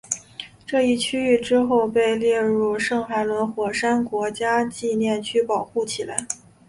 [0.65, 6.25] 这一区域之后被列入圣海伦火山国家纪念区保护起来。